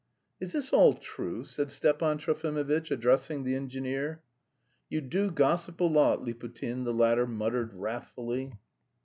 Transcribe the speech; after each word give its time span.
"Is 0.39 0.53
this 0.53 0.73
all 0.73 0.95
true?" 0.95 1.43
said 1.43 1.69
Stepan 1.69 2.17
Trofimovitch, 2.17 2.89
addressing 2.89 3.43
the 3.43 3.53
engineer. 3.53 4.23
"You 4.89 4.99
do 4.99 5.29
gossip 5.29 5.79
a 5.79 5.83
lot, 5.83 6.23
Liputin," 6.23 6.85
the 6.85 6.91
latter 6.93 7.27
muttered 7.27 7.75
wrathfully. 7.75 8.51